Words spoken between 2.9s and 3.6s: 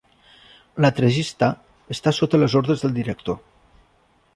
director.